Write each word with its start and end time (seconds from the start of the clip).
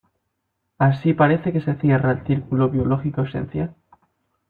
Así 0.79 1.13
parece 1.13 1.53
que 1.53 1.61
se 1.61 1.75
cierra 1.75 2.09
el 2.13 2.25
ciclo 2.25 2.71
biológico 2.71 3.21
esencial. 3.21 3.75